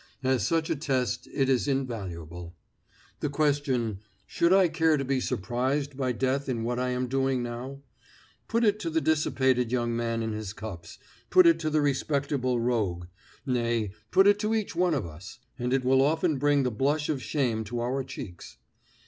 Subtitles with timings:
[0.23, 2.55] As such a test it is invaluable.
[3.19, 7.43] The question, "Should I care to be surprised by death in what I am doing
[7.43, 7.81] now?"
[8.47, 10.97] put it to the dissipated young man in his cups,
[11.29, 13.05] put it to the respectable rogue
[13.45, 17.07] nay, put it to each one of us, and it will often bring the blush
[17.07, 18.57] of shame to our cheeks.